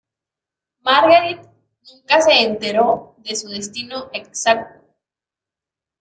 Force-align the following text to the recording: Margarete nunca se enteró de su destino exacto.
Margarete 0.83 1.47
nunca 1.93 2.21
se 2.21 2.31
enteró 2.43 3.13
de 3.19 3.35
su 3.35 3.49
destino 3.49 4.09
exacto. 4.13 4.83